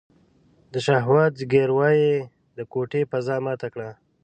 [0.71, 2.15] د شهوت ځګيروی يې
[2.57, 3.89] د کوټې فضا ماته کړه.